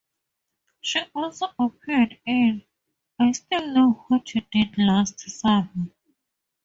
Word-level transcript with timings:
She 0.81 0.99
also 1.13 1.49
appeared 1.59 2.19
in 2.25 2.63
"I 3.19 3.33
Still 3.33 3.67
Know 3.71 4.05
What 4.07 4.33
You 4.33 4.41
Did 4.51 4.75
Last 4.75 5.19
Summer". 5.29 5.69